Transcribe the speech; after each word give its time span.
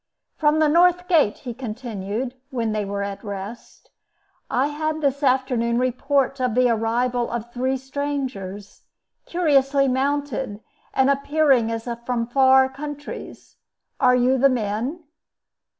"From 0.35 0.57
the 0.57 0.67
North 0.67 1.07
Gate," 1.07 1.37
he 1.37 1.53
continued, 1.53 2.33
when 2.49 2.71
they 2.71 2.83
were 2.83 3.03
at 3.03 3.23
rest, 3.23 3.91
"I 4.49 4.65
had 4.69 4.99
this 4.99 5.21
afternoon 5.21 5.77
report 5.77 6.39
of 6.41 6.55
the 6.55 6.69
arrival 6.69 7.29
of 7.29 7.53
three 7.53 7.77
strangers, 7.77 8.81
curiously 9.27 9.87
mounted, 9.87 10.59
and 10.91 11.11
appearing 11.11 11.71
as 11.71 11.85
if 11.85 12.03
from 12.03 12.25
far 12.25 12.67
countries. 12.67 13.57
Are 13.99 14.15
you 14.15 14.39
the 14.39 14.49
men?" 14.49 15.03